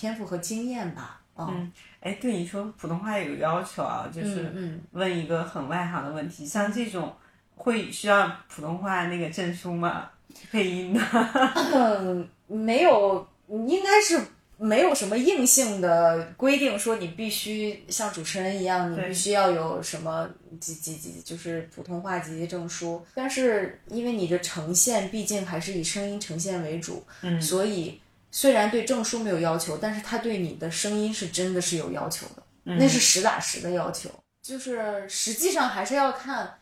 [0.00, 1.20] 天赋和经验吧。
[1.36, 4.50] 嗯，哎，对你说普通话有要求啊，就是
[4.92, 7.12] 问一个很外行的问题，像这种
[7.54, 10.10] 会需要普通话那个证书吗？
[10.50, 11.00] 配音的？
[11.74, 12.28] 嗯。
[12.46, 14.20] 没有，应该是
[14.58, 23.06] 没有什么硬性的规定说你必须像主持人一样，你必须要有什么几几几，就是普通话级证书。
[23.14, 34.10] 但是因为你的呈现毕竟还是以声音呈现为主，嗯，所以虽然对证书没有要求，但是他对你的声音是真的是有要求的，那是实打实的要求。
[34.42, 36.58] 就是实际上还是要看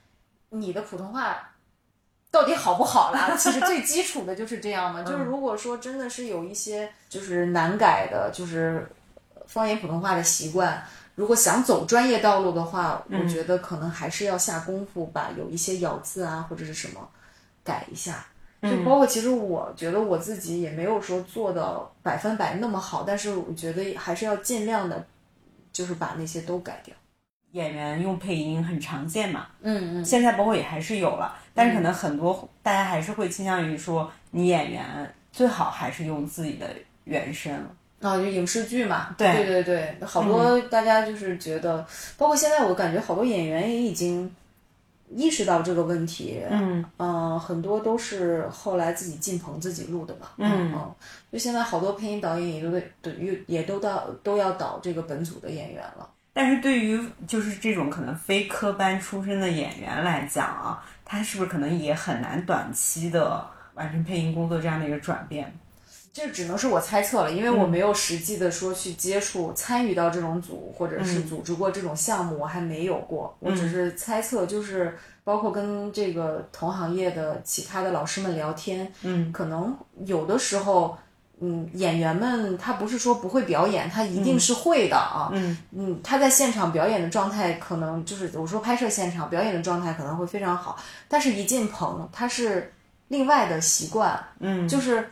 [0.51, 1.45] 你的普通话。
[2.31, 3.35] 到底好不好啦？
[3.39, 5.01] 其实最基础的就是这样嘛。
[5.05, 8.87] 就是如果说真的是有一些就是难改的，就是
[9.47, 17.09] 方言普通话的习惯，如果想走专业道路的话，我觉得可能还是要下功夫把有一些咬字啊或者是什么
[17.65, 18.27] 改一下。
[18.63, 25.07] 就包括其实我觉得我自己也没有说做到百分百那么好，但是我觉得还是要尽量的，
[25.73, 26.95] 就是把那些都改掉。
[27.53, 36.67] 演员用配音很常见嘛，嗯嗯，现在包括也还是有了，但是可能很多大家还是会倾向于说，你演员最好还是用自己的
[37.05, 37.55] 原声。
[38.01, 41.85] 啊，就影视剧嘛，对对对对，好多大家就是觉得，
[42.17, 44.31] 包括现在我感觉好多演员也已经
[45.11, 50.95] 意识到这个问题，嗯嗯，很多都是后来自己进棚自己录的嘛，嗯嗯，
[51.33, 56.09] 就现在好多配音导演也都得也也都到都要导这个本组的演员了。
[56.33, 63.45] 但是对于就是这种可能非科班出身的演员来讲啊，他是不是可能也很难短期的
[63.75, 65.53] 完成配音工作这样的一个转变？
[66.13, 73.37] 这只能是我猜测了，因为我没有实际的说去接触、参与到这种组，或者是组织过这种项目，我还没有过。
[73.41, 80.97] 我只是猜测，就是包括跟这个同行业的其他的老师们聊天，嗯，可能有的时候。
[81.41, 85.31] 嗯，演员们他不是说不会表演，他一定是会的啊。
[85.33, 92.73] 嗯嗯，他在现场表演的状态可能就是我说拍摄现场表演的状态可能会非常好，但是一进棚他是
[93.07, 95.09] 另外的习惯，嗯，就是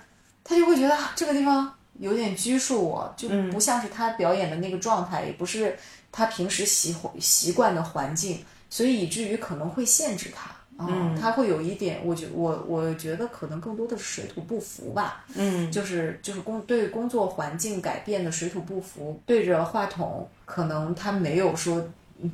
[0.48, 5.76] 他就会觉得这个地方有点拘束我，就不像是他表演的那个状态，也不是
[6.12, 10.50] 他平时习习惯的环境，所以以至于可能会限制他。
[10.78, 15.24] 嗯，他会有一点，我觉我我觉得可能更多的是水土不服吧。
[15.34, 21.82] 嗯，就是就是工对工作环境改变的水土不服，对着话筒可能他没有说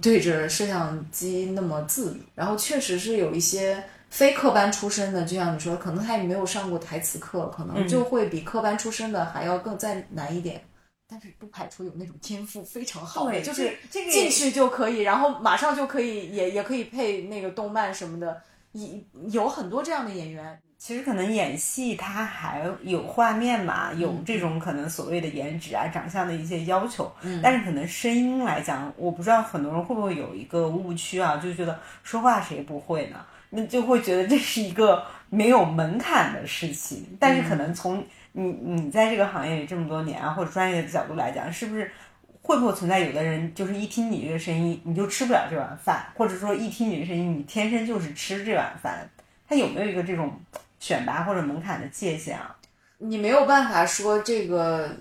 [0.00, 2.16] 对着摄像机那么自如。
[2.34, 3.80] 然后确实是有一些
[4.12, 10.62] 非科班出身的，就像你说，可能他也没有上过台词课，可能就会比科班出身的还要更再难一点。
[11.08, 18.38] 但是不排除有那种天赋非常好的，对就是进去就可以，然后马上就可以，也也可以配那个动漫什么的，
[18.72, 18.86] 有
[19.30, 20.60] 有很多这样的演员。
[20.76, 33.24] 其实可能演戏它还有画面嘛，有嗯这种可能所谓的颜值啊、长相的一些要求，嗯但是可能声音来讲，我不知道很多人会不会有一个误区啊，就觉得说话谁不会呢？
[33.54, 37.06] 那就会觉得这是一个没有门槛的事情。
[37.20, 41.92] 但是可能从你你在这个行业里这么多年啊，或者专业的角度来讲，是不是
[42.40, 49.08] 会不会存在有的人就是一听你这个声音你就吃不了这碗饭，或者说一听你的声音你天生就是吃这碗饭？
[49.48, 50.32] 他有没有一个这种
[50.80, 52.56] 选拔或者门槛的界限啊？
[52.96, 54.96] 你没有办法说这个，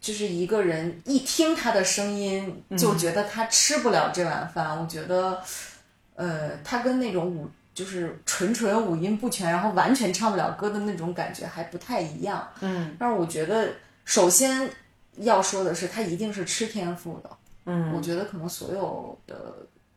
[0.00, 4.80] 就是一个人一听他的声音就觉得他吃不了这碗饭。
[4.80, 5.42] 我觉得，
[6.14, 12.44] 呃，他跟那种五就是纯纯五音不全，然后完全唱不了歌的那种感觉还不太一样。
[12.60, 13.68] 嗯但是我觉得，
[14.04, 14.68] 首先
[15.18, 17.30] 要说的是，他一定是吃天赋的。
[17.66, 19.54] 嗯我觉得可能所有的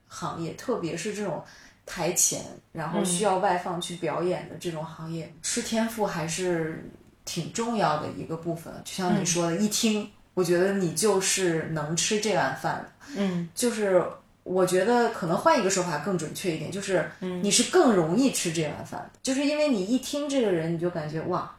[0.08, 1.44] 行业，特别是这种
[1.88, 6.88] 台前，然后需要外放去表演的这种行业，吃天赋还是
[7.26, 8.72] 挺重要的一个部分。
[8.86, 12.92] 就像你说的，一听，我觉得你就是能吃这碗饭的。
[13.18, 14.06] 嗯就是
[14.52, 21.50] 我觉得可能换一个说法更准确一点，就是你是更容易吃这碗饭的，就是因为你一听这个人，你就感觉哇，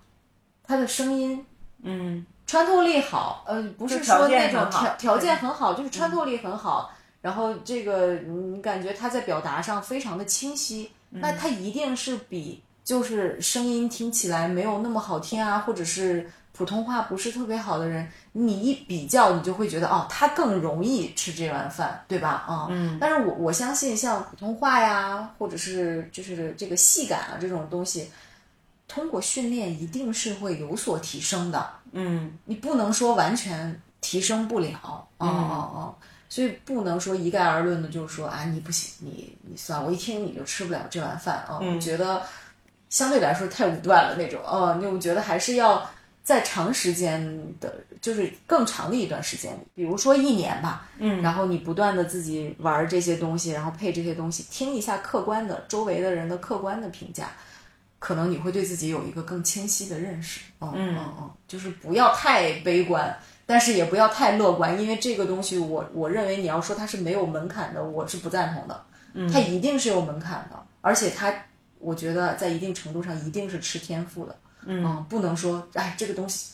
[0.63, 1.45] 他的声音
[1.83, 2.27] 嗯。
[2.45, 6.93] 穿透力好，呃，不是说那种条条件很好，就是穿透力很好。
[7.23, 22.45] 然后这个你感觉他在表达上非常的清晰，那他一定是比就是声音听起来没有那么好听啊，或者是普通话不是特别好的人，你一比较，你就会觉得哦，他更容易吃这碗饭，对吧？
[22.47, 22.99] 啊、嗯。
[23.01, 28.11] 但是我我相信像普通话呀，或者是就是这个戏感啊这种东西，
[28.87, 31.71] 通过训练一定是会有所提升的。
[31.93, 34.79] 嗯你不能说完全提升不了，
[35.19, 35.95] 哦哦哦，
[36.29, 42.23] 所以不能说一概而论的，就是说啊，你不行，你你算，我一听你就吃不了这碗饭啊，我觉得
[42.91, 45.89] 相对来说太武断了那种，哦，那我觉得还是要
[46.25, 47.21] 在长时间
[47.61, 57.29] 的，就是更长的一段时间里，比如说一年吧，嗯，然后你不断的自己玩这些东西，然后配这些东西，听一下客观的周围的人的客观的评价。
[57.99, 69.31] 可能你会对自己有一个更清晰的认识，嗯嗯嗯，就是不要太悲观，但是也不要太乐观，因为这个东西我我认为你要说它是没有门槛的，我是不赞同的，嗯。
[69.31, 71.33] 它一定是有门槛的，而且它
[71.79, 74.35] 我觉得在一定程度上一定是吃天赋的，
[74.67, 76.53] 嗯，不能说哎这个东西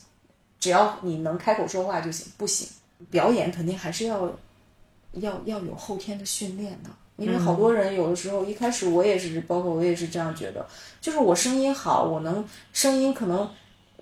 [0.58, 2.68] 只要你能开口说话就行，不行，
[3.10, 4.30] 表演肯定还是要
[5.12, 6.90] 要要有后天的训练的。
[7.16, 10.64] 因为好多人有的时候一开始我也是，包括我也是这样觉得，
[11.00, 13.50] 就是我声音好，我能声音可能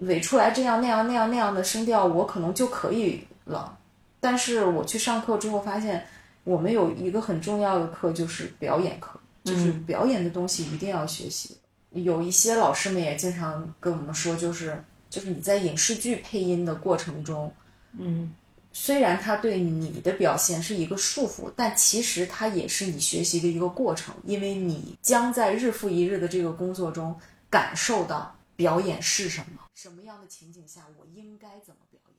[0.00, 3.74] 尾出来这样那样那样那样的声调，我可能就可以了。
[4.20, 6.06] 但是我去上课之后发现，
[6.44, 11.56] 我们有一个很重要的课就是表演课，就是表演的东西一定要学习。
[11.90, 17.52] 有一些老师们也经常跟我们说，就是就是你在影视剧配音的过程中，
[17.98, 18.34] 嗯
[18.72, 27.18] 虽然它对你的表现是一个束缚，但其实它也是你学习的一个过程，因为你将在日复一日的这个工作中
[27.48, 32.16] 感受到表演是什么，什么样的情景下我应该怎么表演。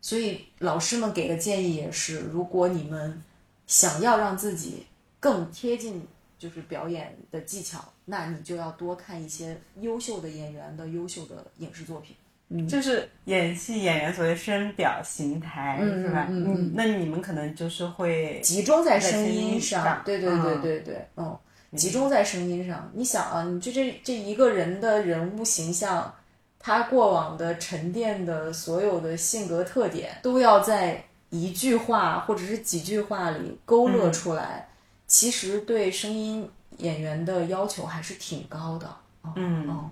[0.00, 3.22] 所以老师们给的建议也是，如果你们
[3.68, 4.86] 想要让自己
[5.20, 6.04] 更贴近
[6.40, 12.16] 就是表演的技巧，那你就要多看一些优秀的演员的优秀的影视作品。
[12.52, 16.26] 嗯就是演戏演员所谓声表形态、嗯是吧？
[16.28, 21.38] 嗯那你们可能就是会集中在声音音上，对对对嗯对对，嗯，
[21.76, 22.90] 集中在声音上。
[22.92, 26.12] 你想啊，你就这这一个人的人物形象，
[26.58, 34.69] 他过往的沉淀的所有的性格特点，都要在一句话或者是几句话里勾勒出来。
[35.10, 38.96] 其实对声音演员的要求还是挺高的。
[39.24, 39.90] 嗯嗯，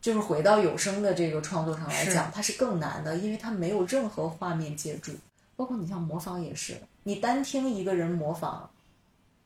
[0.00, 5.12] 就是回到有声的这个创作上来讲，它是更难的，因为它没有任何画面借助，
[5.56, 8.70] 包括你像模仿也是，你单听一个人模仿，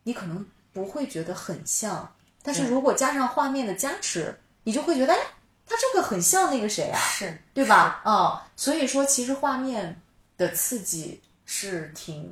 [0.02, 5.18] 你可能不会觉得很像，但是如果加上画面的加持，你就会觉得，哎，
[5.66, 8.02] 他这个很像那个谁啊，是对吧？
[8.04, 9.98] 啊、所以说其实画面
[10.36, 12.30] 的刺激是挺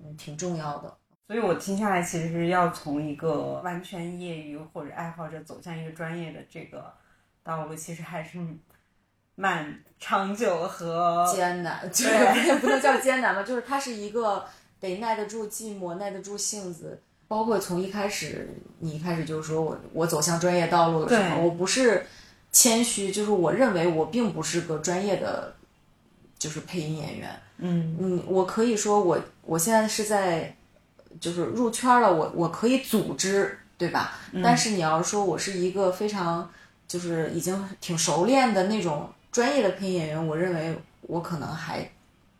[0.00, 0.96] 嗯挺重要的。
[1.28, 6.90] 所以我听下来，其实是要从一个完全业余或者爱好者走向一个专业的这个
[7.44, 8.38] 道路，其实还是
[9.34, 14.42] 蛮长久和艰难，就是也不能叫艰难吧，就是它是一个
[14.80, 17.02] 得耐得住寂寞，耐得住性子。
[17.28, 18.48] 包括从一开始，
[18.78, 22.06] 你一开始就是说我我走向专业道路的时候，我不是
[22.50, 25.54] 谦虚，就是我认为我并不是个专业的
[26.38, 27.38] 就是配音演员。
[27.58, 30.56] 嗯嗯，我可以说我我现在是在
[31.20, 34.12] 就是入圈了，我我可以组织，对吧？
[34.42, 36.48] 但是你要说我是一个非常
[36.86, 41.90] 就是已经挺熟练的那种专业的配音演员，我认为我可能还，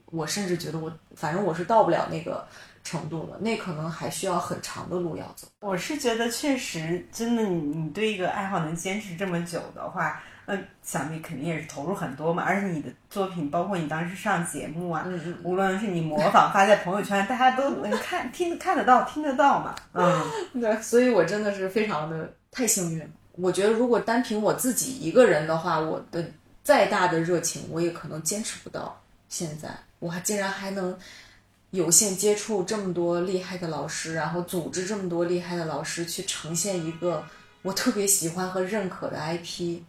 [0.06, 2.46] 我甚至觉得我反正我是到不了那个
[2.88, 5.46] 程度了，那可能还需要很长的路要走。
[5.60, 12.42] 我是觉得确实，真的你你对一个爱好能坚持这么久的话，那想必肯定也是投入很多嘛。
[12.42, 19.74] 而且你的作品，包括你当时上节目啊，嗯嗯无论是你模仿发在朋友圈， 大家都能看听看得到、听得到嘛。
[19.92, 20.22] 嗯
[20.58, 23.06] 对，所以我真的是非常的太幸运了。
[23.32, 26.24] 我觉得如果单凭我自己一个人的话，我的
[26.64, 29.68] 再大的热情，我也可能坚持不到现在。
[29.98, 30.96] 我还竟然还能
[31.70, 37.22] 有幸接触这么多厉害的老师，然后组织这么多厉害的老师去呈现一个
[37.62, 39.80] 我特别喜欢和认可的 IP。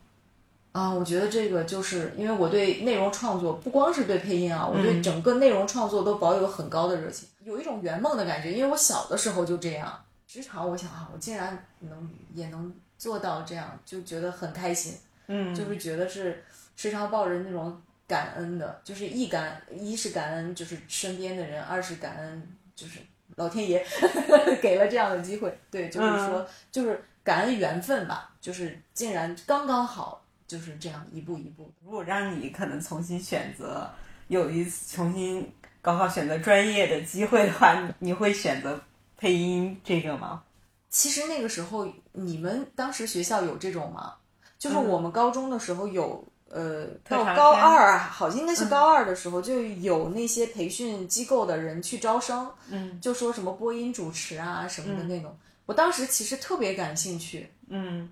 [0.72, 8.54] 啊，我觉得这个就是因为我对内容创作，不光是对配音啊，我对整个内容创作都保有很高的热情，有一种圆梦的感觉。
[8.54, 14.94] 因为我小的时候就这样，职场我想啊，我竟然能也能做到这样，就觉得很开心，
[15.28, 16.44] 嗯，就是觉得是
[16.76, 23.00] 时常抱着那种感恩的，就是一感一是感恩就是身边的人，二是感恩就是
[23.36, 23.86] 老天爷
[24.62, 31.72] 给了这样的机会，对，就是说、就是感恩缘分吧，就是竟然刚刚好就是这样一步一步。
[31.86, 33.88] 如果让你可能重新选择，
[34.28, 38.82] 有一次重新高考选择专业的机会的话，你你会选择
[39.18, 40.44] 配音这个吗？
[40.90, 44.16] 其实那个时候，你们当时学校有这种吗？
[44.58, 53.00] 就是嗯我们高中的时候有，呃，到高二啊，好像应该是高二的时候，就有那些培训机构的人去招生，嗯。
[53.02, 55.36] 就说什么播音主持啊什么的那种。
[55.66, 58.10] 我当时其实特别感兴趣，嗯。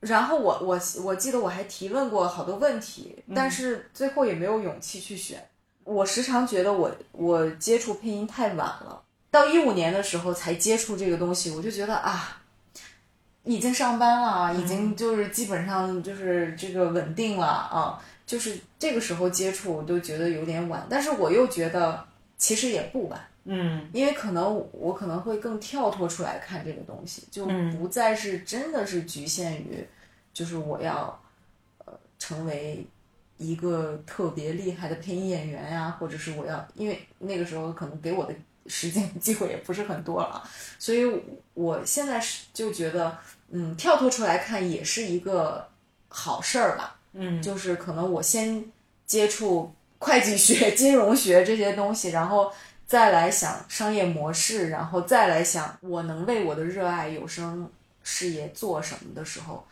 [0.00, 5.44] 然后我我我记得我还提问过好多问题，但是最后也没有勇气去选。
[5.82, 12.42] 我时常觉得我我接触配音太晚了，到一五年的时候才接触这个东西，我就觉得啊，
[13.42, 17.98] 已经上班了，已经就是基本上就是这个稳定了啊，
[18.28, 22.04] 就是这个时候接触我都觉得有点晚，但是我又觉得
[22.36, 23.18] 其实也不晚。
[23.50, 29.82] 嗯因为可能我可能会更跳脱出来看这个东西，就嗯不再是真的是局限于，
[30.34, 31.18] 就是我要
[31.86, 32.86] 呃成为
[33.38, 38.34] 一个特别厉害的配音演员呀、或者是我要，因为那个时候可能给我的
[38.68, 40.42] 时间机会也不是很多了，
[40.78, 41.10] 所以
[41.54, 43.16] 我现在是就觉得，
[43.48, 45.66] 嗯，跳脱出来看也是一个
[46.10, 46.97] 好事儿吧。
[47.12, 48.64] 嗯就是可能我先
[49.06, 52.52] 接触会计学、 金融学这些东西，然后
[52.86, 57.68] 再来想商业模式，然后再来想我能为我的热爱有声
[58.02, 59.66] 事业做什么的时候，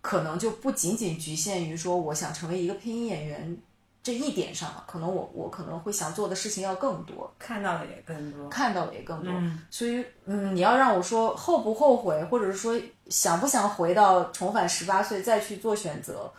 [0.00, 3.56] 可能就不仅仅局限于说我想成为一个配音演员
[4.02, 8.48] 这一点上了，可能我我可能会想做的事情要更多，看到的也更多。
[8.48, 9.30] 看到的也更多。
[9.32, 12.80] 嗯所以，嗯，你要让我说后不后悔，或者是说
[13.10, 16.32] 想不想回到重返十八岁再去做选择，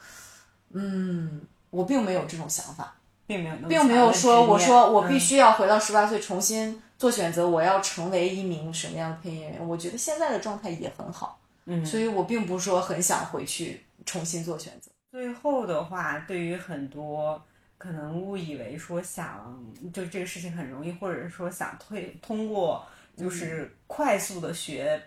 [0.71, 2.95] 嗯，我并没有这种想法，
[3.27, 9.67] 并没有并没有说我说我必嗯须要回到十八岁重新做选择，我要成为一名什么样的配音演员。
[9.67, 14.91] 我觉得现在的状态也很好，嗯所以我并不是说很想回去重新做选择。
[15.11, 17.41] 最后的话，对于很多
[17.77, 19.59] 可能误以为说想
[19.91, 22.85] 就这个事情很容易，或者是说想退通过
[23.17, 25.01] 就是快速的学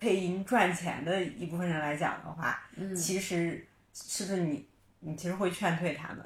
[0.00, 4.66] 配音赚钱的一部分人来讲的话，嗯其实是不是你
[5.00, 6.24] 你其实会劝退他们？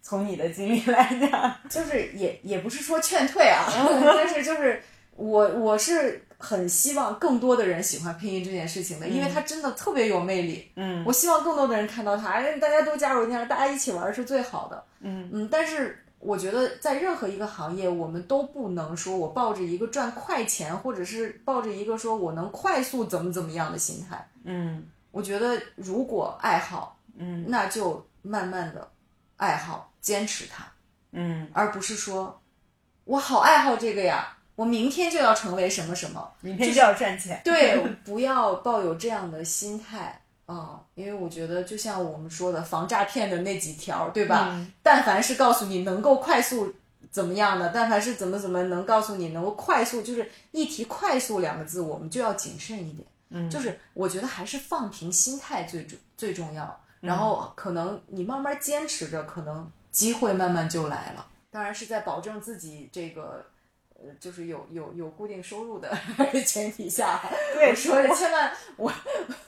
[0.00, 3.66] 从你的经历来讲，就是也也不是说劝退啊，
[4.16, 4.82] 但是就是
[5.16, 10.70] 我我是很希望更多的人喜欢配音这件事情的，因为它真的特别有魅力。
[10.76, 14.82] 嗯我希望更多的人看到它，哎，大家都加入进来，大家一起玩是最好的。
[15.00, 24.26] 嗯嗯，但是我觉得在任何一个行业，我们都不能说我抱着一个赚快钱，或者是抱着一个说我能快速怎么怎么样的心态。
[24.44, 28.90] 嗯我觉得如果爱好，嗯那就慢慢的
[29.36, 30.64] 爱好，坚持它。
[31.12, 32.40] 嗯，而不是说
[33.04, 36.32] 我好爱好这个呀，我明天就要成为什么什么。
[36.40, 37.40] 明天就要赚钱。
[37.44, 44.48] 对， 不要抱有这样的心态啊、因为我觉得就像我们说的防诈骗的那几条，对吧？
[44.52, 46.74] 嗯但凡是告诉你能够快速
[47.10, 53.06] 怎么样的，但凡是怎么怎么能告诉你能够快速，就是一提快速两个字，我们就要谨慎一点。
[53.30, 56.80] 嗯就是我觉得还是放平心态最重最重要。
[57.00, 61.26] 然后可能你慢慢坚持着，可能机会慢慢就来了。
[61.50, 63.44] 当然是在保证自己这个。
[64.00, 65.92] 呃，就是有有有固定收入的
[66.46, 67.20] 前提下，
[67.52, 68.92] 对我说的千万，我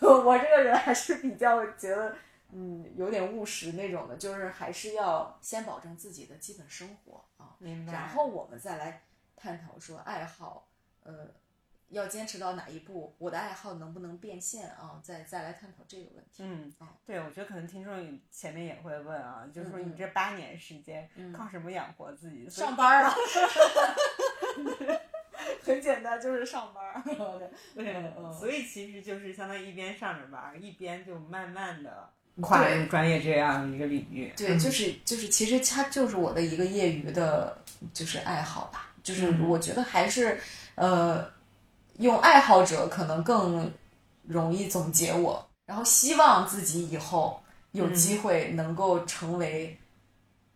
[0.01, 2.17] 我这个人还是比较觉得
[2.51, 7.93] 嗯，有点务实那种的，就是还是要先保证自己的基本生活啊，明白。
[7.93, 9.03] 然后我们再来
[9.37, 10.67] 探讨说爱好，
[11.05, 11.29] 呃，
[11.91, 14.99] 要坚持到哪一步，我的爱好能不能变现啊？
[15.03, 16.43] 再再来探讨这个问题。
[16.43, 22.49] 嗯，啊，对，我觉得可能听众前面也会问啊，就是说嗯你这八年时间靠什么养活自己？
[22.49, 23.15] 上班啊，
[25.63, 27.03] 很简单，就是上班儿。
[27.75, 32.09] 对，嗯所以其实就是相当于一边上着班儿，一边就慢慢的
[32.41, 34.33] 跨入专业这样一个领域。
[34.37, 37.59] 对，就是就是，其实它就是我的一个业余的，
[37.93, 38.87] 就是爱好吧。
[39.03, 40.39] 就是嗯我觉得还是，
[40.75, 41.27] 呃，
[42.01, 43.71] 用爱好者可能更
[44.27, 47.41] 容易总结我，然后希望自己以后
[47.73, 49.79] 有机会能够成为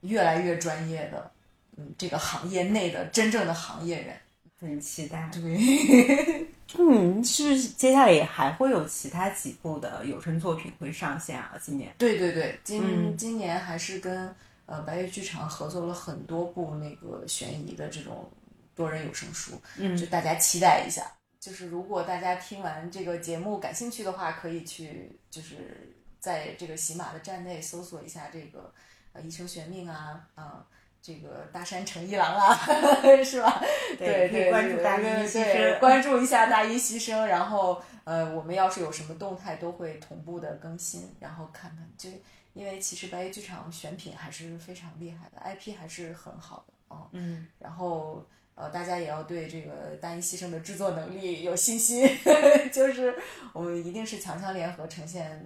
[0.01, 1.31] 越来越专业的，
[1.77, 4.17] 嗯，这个行业内的真正的行业人。
[4.61, 5.31] 很期待。
[5.31, 6.47] 对，
[6.79, 11.53] 嗯，是接下来也还会有其他几部的有声作品会上线啊？
[11.61, 11.95] 今年。
[11.99, 14.35] 对对对，今、嗯今年还是跟
[14.65, 18.27] 呃白月剧场合作了很多部那个悬疑的这种
[18.75, 21.03] 多人有声书，嗯就大家期待一下。
[21.45, 28.73] 就是如果大家听完这个节目感兴趣的话，可以去就是在这个喜马的站内搜索一下这个
[29.13, 30.67] 呃《一生悬命》啊，啊、
[31.03, 32.57] 这个大山诚一郎啊，
[33.23, 33.63] 是吧？
[33.99, 35.79] 对可以关注大一对牺牲。
[35.81, 42.09] 关注一下大一牺牲，然后呃，我们要是有什么动态都会同步的更新，然后看看，就
[42.55, 48.27] 因为其实白夜剧场选品还是非常厉害的，IP 还是很好的哦，嗯，然后
[48.57, 52.09] 呃，大家也要对这个大一牺牲的制作能力有信心，
[52.73, 53.15] 就是
[53.53, 55.45] 我们一定是强强联合，呈现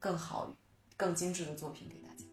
[0.00, 0.52] 更好、
[0.96, 2.24] 更精致的作品给大家。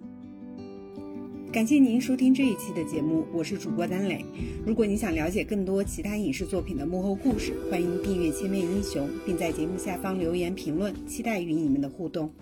[1.53, 4.25] 感谢您收听这一期的节目，我是主播丹磊。
[4.65, 12.33] 如果你想了解更多其他影视作品的幕后故事，欢迎订阅《千面英雄》，并在节目下方留言评论，期待与你们的互动。